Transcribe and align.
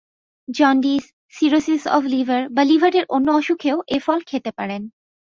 Jaundice, 0.47 1.03
cirrhosis 1.33 1.83
of 1.87 2.03
liver 2.05 2.41
বা 2.49 2.63
লিভারের 2.63 3.05
অন্য 3.09 3.27
অসুখেও 3.31 3.77
এ 3.87 3.97
ফল 3.99 4.19
খেতে 4.27 4.51
পারেন। 4.51 4.81